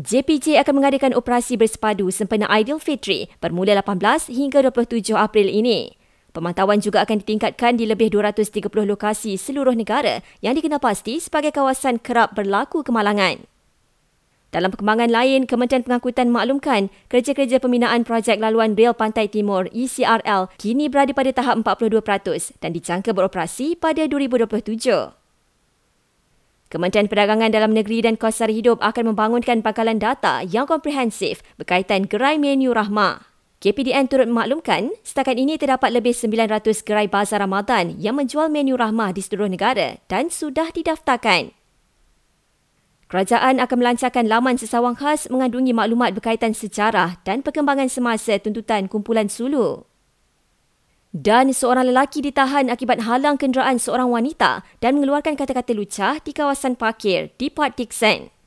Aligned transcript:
JPJ 0.00 0.56
akan 0.64 0.80
mengadakan 0.80 1.12
operasi 1.12 1.60
bersepadu 1.60 2.08
sempena 2.08 2.48
Aidilfitri 2.48 3.28
bermula 3.36 3.76
18 3.84 4.32
hingga 4.32 4.64
27 4.64 5.12
April 5.12 5.52
ini. 5.52 5.92
Pemantauan 6.32 6.80
juga 6.80 7.04
akan 7.04 7.20
ditingkatkan 7.20 7.76
di 7.76 7.84
lebih 7.84 8.08
230 8.08 8.64
lokasi 8.88 9.36
seluruh 9.36 9.76
negara 9.76 10.24
yang 10.40 10.56
dikenal 10.56 10.80
pasti 10.80 11.20
sebagai 11.20 11.52
kawasan 11.52 12.00
kerap 12.00 12.32
berlaku 12.32 12.80
kemalangan. 12.80 13.44
Dalam 14.48 14.72
perkembangan 14.72 15.12
lain, 15.12 15.44
Kementerian 15.44 15.84
Pengangkutan 15.84 16.32
maklumkan 16.32 16.88
kerja-kerja 17.12 17.60
pembinaan 17.60 18.00
projek 18.00 18.40
laluan 18.40 18.72
Rel 18.72 18.96
Pantai 18.96 19.28
Timur 19.28 19.68
ECRL 19.68 20.48
kini 20.56 20.88
berada 20.88 21.12
pada 21.12 21.28
tahap 21.36 21.60
42% 21.60 22.56
dan 22.56 22.72
dijangka 22.72 23.12
beroperasi 23.12 23.76
pada 23.76 24.08
2027. 24.08 25.19
Kementerian 26.70 27.10
Perdagangan 27.10 27.50
Dalam 27.50 27.74
Negeri 27.74 27.98
dan 28.06 28.14
Kos 28.14 28.38
Hidup 28.46 28.78
akan 28.78 29.10
membangunkan 29.10 29.58
pangkalan 29.58 29.98
data 29.98 30.46
yang 30.46 30.70
komprehensif 30.70 31.42
berkaitan 31.58 32.06
gerai 32.06 32.38
menu 32.38 32.70
rahmah. 32.70 33.26
KPDN 33.58 34.06
turut 34.06 34.30
memaklumkan, 34.30 34.94
setakat 35.02 35.34
ini 35.34 35.58
terdapat 35.58 35.90
lebih 35.90 36.14
900 36.14 36.86
gerai 36.86 37.10
bazar 37.10 37.42
Ramadan 37.42 37.98
yang 37.98 38.14
menjual 38.14 38.46
menu 38.54 38.78
rahmah 38.78 39.10
di 39.10 39.18
seluruh 39.18 39.50
negara 39.50 39.98
dan 40.06 40.30
sudah 40.30 40.70
didaftarkan. 40.70 41.50
Kerajaan 43.10 43.58
akan 43.58 43.76
melancarkan 43.82 44.30
laman 44.30 44.54
sesawang 44.54 44.94
khas 44.94 45.26
mengandungi 45.26 45.74
maklumat 45.74 46.14
berkaitan 46.14 46.54
sejarah 46.54 47.18
dan 47.26 47.42
perkembangan 47.42 47.90
semasa 47.90 48.38
tuntutan 48.38 48.86
kumpulan 48.86 49.26
Sulu 49.26 49.89
dan 51.10 51.50
seorang 51.50 51.90
lelaki 51.90 52.22
ditahan 52.22 52.70
akibat 52.70 53.02
halang 53.02 53.34
kenderaan 53.34 53.82
seorang 53.82 54.10
wanita 54.10 54.62
dan 54.78 54.98
mengeluarkan 54.98 55.34
kata-kata 55.34 55.74
lucah 55.74 56.22
di 56.22 56.30
kawasan 56.30 56.78
parkir 56.78 57.34
di 57.34 57.50
Port 57.50 57.74
Dickson. 57.74 58.39